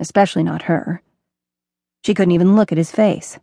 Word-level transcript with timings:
especially 0.00 0.42
not 0.42 0.62
her. 0.62 1.02
She 2.04 2.14
couldn't 2.14 2.32
even 2.32 2.56
look 2.56 2.72
at 2.72 2.78
his 2.78 2.90
face. 2.90 3.38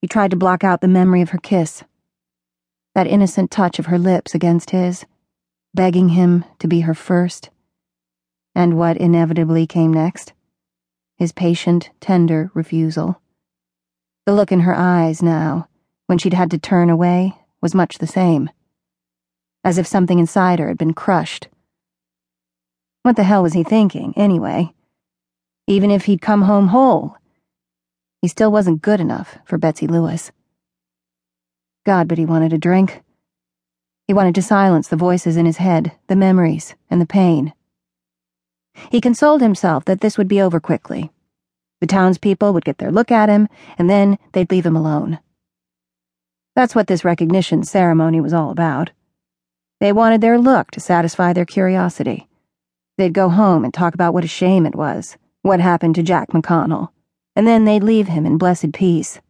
He 0.00 0.08
tried 0.08 0.30
to 0.30 0.36
block 0.36 0.64
out 0.64 0.80
the 0.80 0.88
memory 0.88 1.20
of 1.22 1.30
her 1.30 1.38
kiss, 1.38 1.84
that 2.94 3.06
innocent 3.06 3.50
touch 3.50 3.78
of 3.78 3.86
her 3.86 3.98
lips 3.98 4.34
against 4.34 4.70
his, 4.70 5.04
begging 5.74 6.10
him 6.10 6.44
to 6.58 6.68
be 6.68 6.80
her 6.80 6.94
first. 6.94 7.50
And 8.54 8.78
what 8.78 8.96
inevitably 8.96 9.66
came 9.66 9.92
next? 9.92 10.32
His 11.18 11.32
patient, 11.32 11.90
tender 12.00 12.50
refusal. 12.54 13.20
The 14.24 14.32
look 14.32 14.50
in 14.50 14.60
her 14.60 14.74
eyes 14.74 15.22
now, 15.22 15.68
when 16.06 16.18
she'd 16.18 16.34
had 16.34 16.50
to 16.52 16.58
turn 16.58 16.88
away, 16.88 17.34
was 17.60 17.74
much 17.74 17.98
the 17.98 18.06
same. 18.06 18.48
As 19.62 19.76
if 19.76 19.86
something 19.86 20.18
inside 20.18 20.58
her 20.58 20.68
had 20.68 20.78
been 20.78 20.94
crushed. 20.94 21.48
What 23.06 23.14
the 23.14 23.22
hell 23.22 23.44
was 23.44 23.52
he 23.52 23.62
thinking, 23.62 24.14
anyway? 24.16 24.74
Even 25.68 25.92
if 25.92 26.06
he'd 26.06 26.20
come 26.20 26.42
home 26.42 26.66
whole, 26.66 27.16
he 28.20 28.26
still 28.26 28.50
wasn't 28.50 28.82
good 28.82 28.98
enough 28.98 29.38
for 29.44 29.58
Betsy 29.58 29.86
Lewis. 29.86 30.32
God, 31.84 32.08
but 32.08 32.18
he 32.18 32.26
wanted 32.26 32.52
a 32.52 32.58
drink. 32.58 33.04
He 34.08 34.12
wanted 34.12 34.34
to 34.34 34.42
silence 34.42 34.88
the 34.88 34.96
voices 34.96 35.36
in 35.36 35.46
his 35.46 35.58
head, 35.58 35.92
the 36.08 36.16
memories, 36.16 36.74
and 36.90 37.00
the 37.00 37.06
pain. 37.06 37.54
He 38.90 39.00
consoled 39.00 39.40
himself 39.40 39.84
that 39.84 40.00
this 40.00 40.18
would 40.18 40.26
be 40.26 40.42
over 40.42 40.58
quickly. 40.58 41.12
The 41.80 41.86
townspeople 41.86 42.52
would 42.54 42.64
get 42.64 42.78
their 42.78 42.90
look 42.90 43.12
at 43.12 43.28
him, 43.28 43.48
and 43.78 43.88
then 43.88 44.18
they'd 44.32 44.50
leave 44.50 44.66
him 44.66 44.74
alone. 44.74 45.20
That's 46.56 46.74
what 46.74 46.88
this 46.88 47.04
recognition 47.04 47.62
ceremony 47.62 48.20
was 48.20 48.32
all 48.32 48.50
about. 48.50 48.90
They 49.78 49.92
wanted 49.92 50.22
their 50.22 50.40
look 50.40 50.72
to 50.72 50.80
satisfy 50.80 51.32
their 51.32 51.44
curiosity. 51.44 52.26
They'd 52.96 53.12
go 53.12 53.28
home 53.28 53.64
and 53.64 53.74
talk 53.74 53.94
about 53.94 54.14
what 54.14 54.24
a 54.24 54.28
shame 54.28 54.64
it 54.66 54.74
was, 54.74 55.18
what 55.42 55.60
happened 55.60 55.94
to 55.96 56.02
Jack 56.02 56.30
McConnell, 56.30 56.88
and 57.34 57.46
then 57.46 57.64
they'd 57.64 57.82
leave 57.82 58.08
him 58.08 58.24
in 58.24 58.38
blessed 58.38 58.72
peace. 58.72 59.20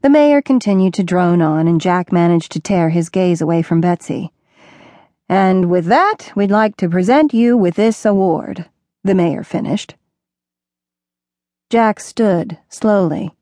The 0.00 0.10
mayor 0.10 0.40
continued 0.40 0.94
to 0.94 1.04
drone 1.04 1.42
on, 1.42 1.68
and 1.68 1.80
Jack 1.80 2.10
managed 2.12 2.52
to 2.52 2.60
tear 2.60 2.90
his 2.90 3.10
gaze 3.10 3.40
away 3.40 3.62
from 3.62 3.80
Betsy. 3.80 4.32
And 5.28 5.70
with 5.70 5.86
that, 5.86 6.32
we'd 6.34 6.50
like 6.50 6.76
to 6.76 6.88
present 6.88 7.34
you 7.34 7.56
with 7.56 7.74
this 7.74 8.04
award, 8.04 8.68
the 9.04 9.14
mayor 9.14 9.42
finished. 9.42 9.94
Jack 11.70 12.00
stood, 12.00 12.58
slowly, 12.68 13.32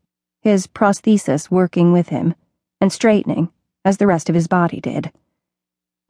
his 0.40 0.66
prosthesis 0.66 1.50
working 1.50 1.92
with 1.92 2.08
him, 2.08 2.34
and 2.80 2.92
straightening, 2.92 3.50
as 3.84 3.98
the 3.98 4.06
rest 4.06 4.28
of 4.28 4.34
his 4.34 4.48
body 4.48 4.80
did. 4.80 5.12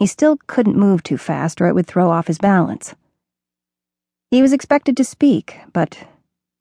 He 0.01 0.07
still 0.07 0.39
couldn't 0.47 0.79
move 0.79 1.03
too 1.03 1.19
fast, 1.19 1.61
or 1.61 1.67
it 1.67 1.75
would 1.75 1.87
throw 1.87 2.11
off 2.11 2.27
his 2.27 2.39
balance. 2.39 2.95
He 4.31 4.41
was 4.41 4.55
expected 4.55 4.97
to 4.97 5.05
speak, 5.05 5.59
but 5.75 6.09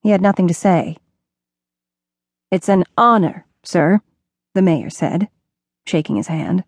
he 0.01 0.09
had 0.09 0.21
nothing 0.21 0.45
to 0.49 0.53
say. 0.53 0.97
It's 2.51 2.67
an 2.67 2.83
honor, 2.97 3.45
sir, 3.63 4.01
the 4.55 4.61
mayor 4.61 4.89
said, 4.89 5.29
shaking 5.87 6.17
his 6.17 6.27
hand. 6.27 6.65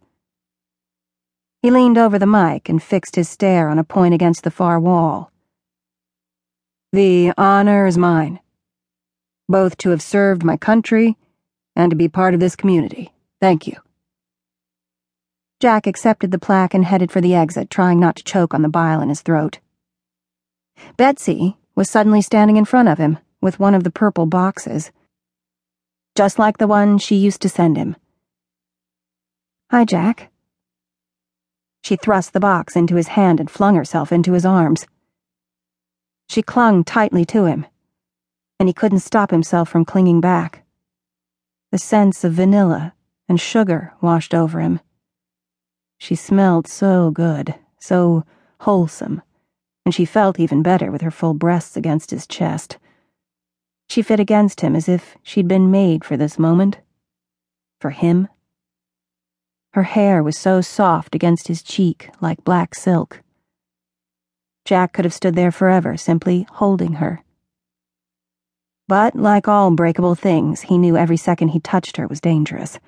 He 1.61 1.72
leaned 1.72 1.97
over 1.97 2.17
the 2.17 2.25
mic 2.25 2.69
and 2.69 2.81
fixed 2.81 3.17
his 3.17 3.27
stare 3.27 3.67
on 3.67 3.77
a 3.77 3.83
point 3.83 4.14
against 4.14 4.45
the 4.45 4.49
far 4.49 4.80
wall. 4.80 5.30
The 6.94 7.33
honor 7.38 7.86
is 7.86 7.97
mine, 7.97 8.39
both 9.49 9.77
to 9.80 9.89
have 9.89 10.02
served 10.02 10.45
my 10.45 10.55
country 10.55 11.17
and 11.75 11.89
to 11.89 11.97
be 11.97 12.08
part 12.08 12.33
of 12.33 12.39
this 12.39 12.55
community. 12.55 13.11
Thank 13.42 13.67
you. 13.67 13.75
Jack 15.62 15.86
accepted 15.86 16.31
the 16.31 16.40
plaque 16.40 16.73
and 16.73 16.84
headed 16.84 17.12
for 17.12 17.22
the 17.22 17.36
exit, 17.36 17.70
trying 17.70 18.00
not 18.00 18.16
to 18.16 18.23
choke 18.23 18.56
on 18.56 18.64
the 18.64 18.67
bile 18.67 19.00
in 19.00 19.09
his 19.09 19.22
throat. 19.22 19.59
Betsy 20.98 21.56
was 21.76 21.88
suddenly 21.88 22.20
standing 22.20 22.58
in 22.58 22.66
front 22.66 22.90
of 22.90 22.98
him 22.98 23.20
with 23.42 23.59
one 23.59 23.76
of 23.76 23.84
the 23.84 23.92
purple 23.92 24.26
boxes, 24.26 24.92
just 26.16 26.39
like 26.39 26.58
the 26.58 26.66
one 26.66 26.98
she 26.98 27.16
used 27.16 27.44
to 27.44 27.50
send 27.50 27.78
him. 27.78 27.95
Hi, 29.70 29.86
Jack. 29.86 30.32
She 31.83 31.95
thrust 31.95 32.33
the 32.33 32.39
box 32.39 32.76
into 32.76 32.95
his 32.95 33.10
hand 33.10 33.39
and 33.39 33.50
flung 33.50 33.76
herself 33.76 34.11
into 34.11 34.33
his 34.33 34.48
arms. 34.48 34.88
She 36.27 36.42
clung 36.42 36.83
tightly 36.83 37.23
to 37.26 37.45
him, 37.45 37.67
and 38.60 38.67
he 38.67 38.73
couldn't 38.73 39.02
stop 39.02 39.30
himself 39.30 39.70
from 39.70 39.86
clinging 39.86 40.21
back. 40.21 40.66
The 41.71 41.77
sense 41.77 42.23
of 42.23 42.33
vanilla 42.33 42.95
and 43.30 43.39
sugar 43.39 43.94
washed 44.02 44.33
over 44.33 44.60
him. 44.60 44.80
She 46.02 46.16
smelled 46.16 46.67
so 46.67 47.12
good, 47.12 47.54
so 47.78 48.26
wholesome, 48.62 49.22
and 49.86 49.94
she 49.94 50.04
felt 50.04 50.39
even 50.39 50.64
better 50.64 50.92
with 50.92 51.02
her 51.04 51.12
full 51.12 51.36
breasts 51.36 51.78
against 51.78 52.10
his 52.10 52.26
chest. 52.26 52.80
She 53.88 54.02
fit 54.02 54.20
against 54.20 54.62
him 54.62 54.76
as 54.76 54.89
if 54.89 55.16
she'd 55.22 55.48
been 55.48 55.70
made 55.70 56.04
for 56.04 56.17
this 56.17 56.39
moment. 56.39 56.80
For 57.80 57.92
him. 57.92 58.30
Her 59.73 59.84
hair 59.84 60.23
was 60.23 60.36
so 60.36 60.60
soft 60.60 61.14
against 61.14 61.48
his 61.48 61.62
cheek 61.62 62.10
like 62.20 62.44
black 62.44 62.73
silk. 62.73 63.22
Jack 64.66 64.94
could 64.94 65.06
have 65.06 65.14
stood 65.14 65.36
there 65.36 65.52
forever, 65.52 65.98
simply 65.98 66.48
holding 66.54 66.94
her. 66.94 67.23
But, 68.88 69.16
like 69.16 69.48
all 69.48 69.70
breakable 69.70 70.16
things, 70.16 70.62
he 70.62 70.80
knew 70.80 70.98
every 70.98 71.18
second 71.18 71.50
he 71.50 71.60
touched 71.60 71.98
her 71.98 72.08
was 72.08 72.20
dangerous. 72.20 72.80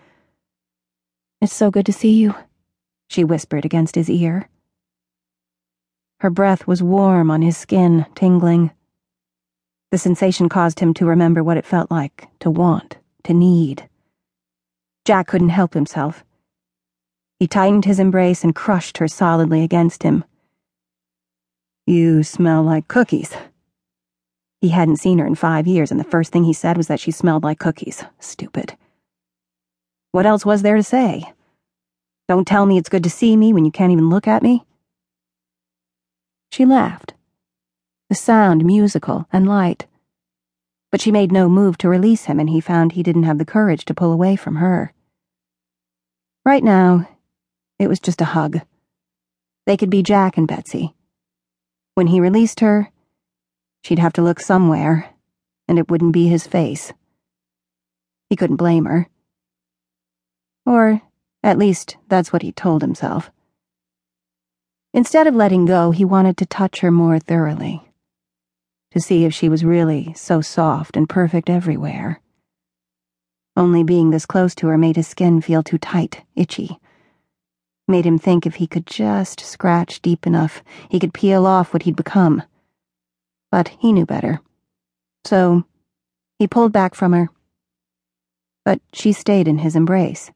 It's 1.42 1.54
so 1.54 1.70
good 1.70 1.86
to 1.86 1.94
see 1.94 2.10
you 2.10 2.34
she 3.14 3.24
whispered 3.24 3.64
against 3.64 3.96
his 3.96 4.10
ear. 4.10 4.50
Her 6.20 6.30
breath 6.30 6.66
was 6.66 6.82
warm 6.82 7.30
on 7.30 7.42
his 7.42 7.56
skin, 7.56 8.06
tingling. 8.16 8.72
The 9.92 9.98
sensation 9.98 10.50
caused 10.50 10.80
him 10.80 10.94
to 10.96 11.06
remember 11.06 11.44
what 11.44 11.58
it 11.58 11.66
felt 11.66 11.92
like 11.92 12.28
to 12.40 12.50
want, 12.50 12.98
to 13.26 13.34
need. 13.34 13.88
Jack 15.06 15.28
couldn't 15.28 15.50
help 15.50 15.74
himself. 15.74 16.24
He 17.40 17.48
tightened 17.48 17.86
his 17.86 18.00
embrace 18.00 18.44
and 18.44 18.56
crushed 18.56 18.98
her 18.98 19.08
solidly 19.08 19.64
against 19.64 20.04
him. 20.04 20.24
You 21.86 22.24
smell 22.24 22.64
like 22.64 22.88
cookies. 22.88 23.36
He 24.62 24.70
hadn't 24.70 24.98
seen 24.98 25.20
her 25.20 25.28
in 25.28 25.36
five 25.36 25.68
years, 25.68 25.92
and 25.92 26.00
the 26.00 26.06
first 26.06 26.32
thing 26.32 26.46
he 26.46 26.54
said 26.54 26.78
was 26.78 26.88
that 26.88 27.02
she 27.02 27.12
smelled 27.12 27.44
like 27.44 27.60
cookies. 27.60 28.06
Stupid. 28.20 28.78
What 30.14 30.26
else 30.26 30.46
was 30.46 30.62
there 30.62 30.78
to 30.78 30.84
say? 30.84 31.34
Don't 32.28 32.48
tell 32.48 32.66
me 32.66 32.78
it's 32.78 32.90
good 32.90 33.04
to 33.04 33.10
see 33.10 33.36
me 33.36 33.52
when 33.52 33.66
you 33.66 33.72
can't 33.72 33.92
even 33.92 34.10
look 34.10 34.28
at 34.28 34.44
me. 34.44 34.66
She 36.52 36.66
laughed, 36.66 37.14
the 38.10 38.16
sound 38.16 38.64
musical 38.64 39.28
and 39.32 39.48
light. 39.48 39.88
But 40.92 41.02
she 41.02 41.12
made 41.12 41.32
no 41.32 41.50
move 41.50 41.78
to 41.80 41.90
release 41.90 42.26
him, 42.26 42.40
and 42.40 42.50
he 42.50 42.62
found 42.62 42.92
he 42.92 43.04
didn't 43.04 43.24
have 43.24 43.40
the 43.40 43.46
courage 43.46 43.86
to 43.86 43.94
pull 43.94 44.14
away 44.14 44.36
from 44.36 44.58
her. 44.58 44.94
Right 46.46 46.64
now, 46.64 47.10
it 47.80 47.88
was 47.88 48.00
just 48.00 48.22
a 48.22 48.26
hug. 48.26 48.62
They 49.66 49.78
could 49.78 49.90
be 49.90 50.04
Jack 50.04 50.38
and 50.38 50.48
Betsy. 50.48 50.94
When 51.96 52.08
he 52.08 52.20
released 52.20 52.60
her, 52.60 52.92
she'd 53.84 54.00
have 54.00 54.14
to 54.14 54.22
look 54.22 54.40
somewhere, 54.40 55.10
and 55.68 55.80
it 55.80 55.90
wouldn't 55.90 56.14
be 56.14 56.28
his 56.28 56.46
face. 56.46 56.94
He 58.30 58.36
couldn't 58.36 58.58
blame 58.58 58.86
her. 58.86 59.10
Or 60.66 61.02
at 61.44 61.58
least, 61.58 61.98
that's 62.08 62.32
what 62.32 62.42
he 62.42 62.54
told 62.54 62.82
himself. 62.82 63.30
Instead 64.94 65.28
of 65.28 65.36
letting 65.36 65.66
go, 65.66 65.92
he 65.92 66.06
wanted 66.06 66.38
to 66.38 66.46
touch 66.46 66.80
her 66.80 66.92
more 66.92 67.20
thoroughly, 67.20 67.84
to 68.92 69.00
see 69.02 69.26
if 69.26 69.34
she 69.34 69.50
was 69.50 69.66
really 69.66 70.14
so 70.14 70.40
soft 70.40 70.96
and 70.96 71.10
perfect 71.10 71.50
everywhere. 71.50 72.22
Only 73.58 73.84
being 73.84 74.12
this 74.12 74.26
close 74.26 74.56
to 74.56 74.68
her 74.68 74.78
made 74.78 74.96
his 74.96 75.08
skin 75.08 75.42
feel 75.42 75.64
too 75.64 75.78
tight, 75.78 76.24
itchy. 76.36 76.80
Made 77.88 78.06
him 78.06 78.18
think 78.18 78.46
if 78.46 78.56
he 78.56 78.68
could 78.68 78.88
just 78.88 79.42
scratch 79.42 80.02
deep 80.02 80.26
enough, 80.26 80.64
he 80.90 81.00
could 81.00 81.14
peel 81.14 81.46
off 81.46 81.74
what 81.74 81.84
he'd 81.84 81.96
become. 81.96 82.42
But 83.52 83.68
he 83.80 83.92
knew 83.92 84.06
better. 84.06 84.40
So, 85.26 85.66
he 86.40 86.48
pulled 86.48 86.72
back 86.72 86.96
from 86.96 87.12
her. 87.12 87.30
But 88.64 88.80
she 88.94 89.12
stayed 89.12 89.48
in 89.48 89.60
his 89.60 89.76
embrace. 89.76 90.32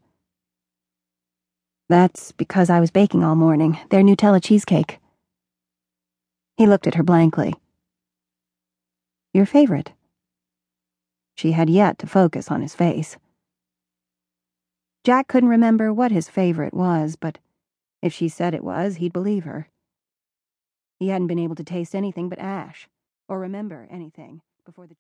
That's 1.90 2.34
because 2.34 2.70
I 2.70 2.82
was 2.82 2.92
baking 2.92 3.24
all 3.24 3.36
morning, 3.36 3.80
their 3.90 4.02
Nutella 4.02 4.44
cheesecake. 4.44 5.00
He 6.58 6.68
looked 6.68 6.88
at 6.88 6.96
her 6.96 7.04
blankly. 7.04 7.54
Your 9.34 9.46
favorite? 9.46 9.94
She 11.36 11.54
had 11.54 11.70
yet 11.70 12.00
to 12.00 12.08
focus 12.08 12.52
on 12.52 12.62
his 12.62 12.76
face. 12.76 13.16
Jack 15.06 15.28
couldn't 15.28 15.50
remember 15.50 15.94
what 15.94 16.12
his 16.12 16.28
favorite 16.28 16.74
was, 16.74 17.16
but 17.16 17.38
if 18.02 18.14
she 18.14 18.28
said 18.28 18.54
it 18.54 18.64
was, 18.64 18.98
he'd 18.98 19.14
believe 19.14 19.46
her. 19.46 19.70
He 21.00 21.10
hadn't 21.10 21.28
been 21.28 21.40
able 21.40 21.56
to 21.56 21.64
taste 21.64 21.96
anything 21.96 22.28
but 22.28 22.40
ash, 22.40 22.90
or 23.30 23.40
remember 23.40 23.88
anything, 23.90 24.42
before 24.66 24.88
the 24.88 24.96